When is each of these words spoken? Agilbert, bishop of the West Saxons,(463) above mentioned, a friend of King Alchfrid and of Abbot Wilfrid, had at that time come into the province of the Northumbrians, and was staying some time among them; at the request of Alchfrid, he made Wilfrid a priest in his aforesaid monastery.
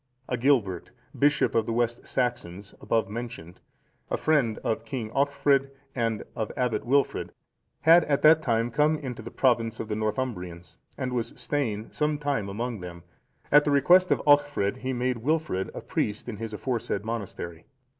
Agilbert, 0.27 0.89
bishop 1.15 1.53
of 1.53 1.67
the 1.67 1.71
West 1.73 2.07
Saxons,(463) 2.07 2.81
above 2.81 3.07
mentioned, 3.07 3.59
a 4.09 4.17
friend 4.17 4.57
of 4.63 4.83
King 4.83 5.11
Alchfrid 5.11 5.69
and 5.93 6.23
of 6.35 6.51
Abbot 6.57 6.87
Wilfrid, 6.87 7.29
had 7.81 8.03
at 8.05 8.23
that 8.23 8.41
time 8.41 8.71
come 8.71 8.97
into 8.97 9.21
the 9.21 9.29
province 9.29 9.79
of 9.79 9.89
the 9.89 9.95
Northumbrians, 9.95 10.75
and 10.97 11.13
was 11.13 11.33
staying 11.39 11.91
some 11.91 12.17
time 12.17 12.49
among 12.49 12.79
them; 12.79 13.03
at 13.51 13.63
the 13.63 13.69
request 13.69 14.09
of 14.09 14.23
Alchfrid, 14.25 14.77
he 14.77 14.91
made 14.91 15.17
Wilfrid 15.19 15.69
a 15.75 15.81
priest 15.81 16.27
in 16.27 16.37
his 16.37 16.51
aforesaid 16.51 17.05
monastery. 17.05 17.67